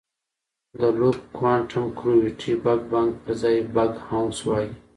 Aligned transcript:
د 0.79 0.81
لوپ 0.99 1.19
کوانټم 1.37 1.85
ګرویټي 1.99 2.53
بګ 2.63 2.79
بنګ 2.91 3.09
پر 3.23 3.31
ځای 3.41 3.57
بګ 3.75 3.91
باؤنس 4.07 4.37
وایي. 4.47 4.69